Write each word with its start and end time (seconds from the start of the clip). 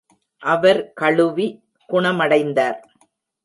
அவர் 0.43 0.93
கழுவி, 0.93 1.47
குணமடைந்தார். 1.89 2.79